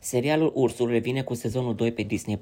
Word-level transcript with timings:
Serialul 0.00 0.52
Ursul 0.54 0.88
revine 0.88 1.22
cu 1.22 1.34
sezonul 1.34 1.74
2 1.74 1.92
pe 1.92 2.02
Disney+. 2.02 2.38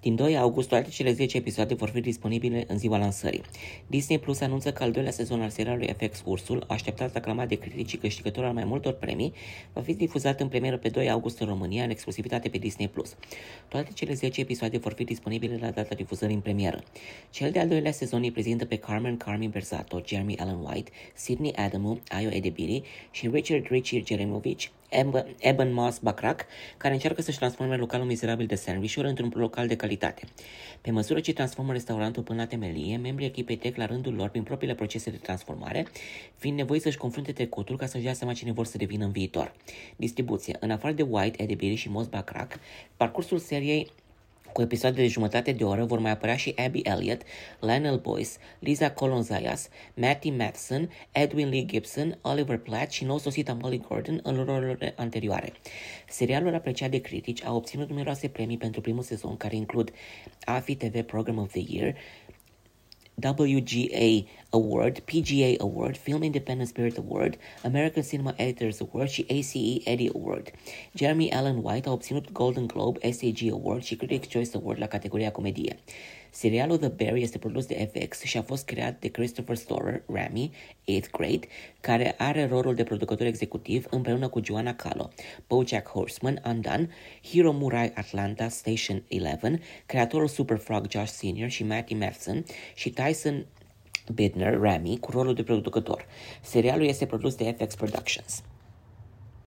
Din 0.00 0.14
2 0.14 0.38
august, 0.38 0.68
toate 0.68 0.88
cele 0.88 1.12
10 1.12 1.36
episoade 1.36 1.74
vor 1.74 1.88
fi 1.88 2.00
disponibile 2.00 2.64
în 2.66 2.78
ziua 2.78 2.98
lansării. 2.98 3.40
Disney 3.86 4.18
Plus 4.18 4.40
anunță 4.40 4.72
că 4.72 4.82
al 4.82 4.90
doilea 4.90 5.12
sezon 5.12 5.42
al 5.42 5.50
serialului 5.50 5.94
FX 5.98 6.22
Ursul, 6.24 6.64
așteptat 6.68 7.16
aclamat 7.16 7.48
de 7.48 7.54
critici 7.54 7.88
și 7.88 7.96
câștigător 7.96 8.44
al 8.44 8.52
mai 8.52 8.64
multor 8.64 8.92
premii, 8.92 9.32
va 9.72 9.80
fi 9.80 9.94
difuzat 9.94 10.40
în 10.40 10.48
premieră 10.48 10.78
pe 10.78 10.88
2 10.88 11.10
august 11.10 11.40
în 11.40 11.46
România, 11.46 11.84
în 11.84 11.90
exclusivitate 11.90 12.48
pe 12.48 12.58
Disney+. 12.58 12.90
Toate 13.68 13.90
cele 13.94 14.14
10 14.14 14.40
episoade 14.40 14.78
vor 14.78 14.92
fi 14.92 15.04
disponibile 15.04 15.58
la 15.60 15.70
data 15.70 15.94
difuzării 15.94 16.34
în 16.34 16.40
premieră. 16.40 16.82
Cel 17.30 17.50
de-al 17.50 17.68
doilea 17.68 17.92
sezon 17.92 18.22
îi 18.22 18.30
prezintă 18.30 18.64
pe 18.64 18.76
Carmen 18.76 19.16
Carmen 19.16 19.50
Berzato, 19.50 20.02
Jeremy 20.04 20.36
Allen 20.36 20.58
White, 20.64 20.90
Sidney 21.14 21.52
Adamu, 21.52 22.00
Ayo 22.08 22.28
Edebiri 22.32 22.82
și 23.10 23.28
Richard 23.28 23.66
Richie 23.66 24.02
Jeremovici, 24.06 24.70
Eben 25.38 25.72
Moss 25.72 25.98
Bacrac, 25.98 26.46
care 26.76 26.94
încearcă 26.94 27.22
să-și 27.22 27.38
transforme 27.38 27.76
localul 27.76 28.06
mizerabil 28.06 28.46
de 28.46 28.54
sandwich-uri 28.54 29.08
într-un 29.08 29.32
local 29.34 29.66
de 29.66 29.76
calitate. 29.76 30.22
Pe 30.80 30.90
măsură 30.90 31.20
ce 31.20 31.32
transformă 31.32 31.72
restaurantul 31.72 32.22
până 32.22 32.40
la 32.40 32.46
temelie, 32.46 32.96
membrii 32.96 33.26
echipei 33.26 33.56
trec 33.56 33.76
la 33.76 33.86
rândul 33.86 34.14
lor 34.14 34.28
prin 34.28 34.42
propriile 34.42 34.74
procese 34.74 35.10
de 35.10 35.16
transformare, 35.16 35.86
fiind 36.36 36.56
nevoie 36.56 36.80
să-și 36.80 36.96
confrunte 36.96 37.32
trecutul 37.32 37.76
ca 37.76 37.86
să-și 37.86 38.04
dea 38.04 38.12
seama 38.12 38.32
cine 38.32 38.52
vor 38.52 38.66
să 38.66 38.76
devină 38.76 39.04
în 39.04 39.10
viitor. 39.10 39.54
Distribuție. 39.96 40.56
În 40.60 40.70
afară 40.70 40.92
de 40.92 41.02
White, 41.02 41.42
Eddie 41.42 41.74
și 41.74 41.90
Moss 41.90 42.08
Bacrac, 42.08 42.58
parcursul 42.96 43.38
seriei 43.38 43.90
cu 44.54 44.62
episoade 44.62 45.00
de 45.00 45.06
jumătate 45.06 45.52
de 45.52 45.64
oră 45.64 45.84
vor 45.84 45.98
mai 45.98 46.10
apărea 46.10 46.36
și 46.36 46.54
Abby 46.56 46.80
Elliott, 46.84 47.22
Lionel 47.60 47.98
Boyce, 47.98 48.30
Lisa 48.58 48.90
Colonzayas, 48.90 49.68
Matty 49.94 50.30
Matheson, 50.30 50.90
Edwin 51.12 51.48
Lee 51.48 51.64
Gibson, 51.64 52.18
Oliver 52.22 52.58
Platt 52.58 52.90
și 52.90 53.04
nou 53.04 53.18
sosita 53.18 53.56
Molly 53.60 53.82
Gordon 53.88 54.20
în 54.22 54.44
rolurile 54.44 54.94
anterioare. 54.96 55.52
Serialul 56.08 56.54
apreciat 56.54 56.90
de 56.90 57.00
critici 57.00 57.44
a 57.44 57.54
obținut 57.54 57.88
numeroase 57.88 58.28
premii 58.28 58.56
pentru 58.56 58.80
primul 58.80 59.02
sezon, 59.02 59.36
care 59.36 59.56
includ 59.56 59.92
AFI 60.44 60.74
TV 60.74 61.02
Program 61.02 61.38
of 61.38 61.50
the 61.50 61.62
Year, 61.68 61.96
WGA 63.22 64.26
Award, 64.50 65.00
PGA 65.00 65.56
Award, 65.58 65.96
Film 65.96 66.22
Independent 66.22 66.68
Spirit 66.68 66.98
Award, 66.98 67.38
American 67.62 68.02
Cinema 68.02 68.34
Editors 68.36 68.80
Award 68.80 69.08
și 69.08 69.26
ACE 69.28 69.90
Eddie 69.90 70.10
Award. 70.14 70.50
Jeremy 70.94 71.30
Allen 71.30 71.60
White 71.62 71.88
a 71.88 71.92
obținut 71.92 72.32
Golden 72.32 72.66
Globe, 72.66 73.10
SAG 73.12 73.50
Award 73.50 73.82
și 73.82 73.96
Critics' 73.96 74.32
Choice 74.32 74.56
Award 74.56 74.78
la 74.78 74.86
categoria 74.86 75.30
comedie. 75.30 75.76
Serialul 76.34 76.78
The 76.78 76.88
Bear 76.88 77.14
este 77.14 77.38
produs 77.38 77.66
de 77.66 77.90
FX 77.92 78.22
și 78.22 78.36
a 78.36 78.42
fost 78.42 78.64
creat 78.64 79.00
de 79.00 79.08
Christopher 79.08 79.56
Storer, 79.56 80.02
Rami, 80.06 80.50
8th 80.90 81.10
Grade, 81.10 81.46
care 81.80 82.14
are 82.18 82.46
rolul 82.46 82.74
de 82.74 82.82
producător 82.82 83.26
executiv 83.26 83.86
împreună 83.90 84.28
cu 84.28 84.40
Joanna 84.44 84.74
Calo, 84.74 85.10
Bojack 85.46 85.88
Horseman, 85.88 86.42
Undone, 86.46 86.88
Hiro 87.22 87.52
Murai 87.52 87.92
Atlanta 87.94 88.48
Station 88.48 89.02
11, 89.10 89.60
creatorul 89.86 90.28
Super 90.28 90.56
Frog 90.56 90.86
Josh 90.90 91.10
Sr. 91.10 91.48
și 91.48 91.64
Matty 91.64 91.94
Matheson 91.94 92.44
și 92.74 92.90
Tyson 92.90 93.46
Bidner, 94.14 94.58
Rami, 94.58 94.98
cu 94.98 95.10
rolul 95.10 95.34
de 95.34 95.42
producător. 95.42 96.06
Serialul 96.42 96.86
este 96.86 97.06
produs 97.06 97.34
de 97.34 97.56
FX 97.58 97.74
Productions. 97.74 98.42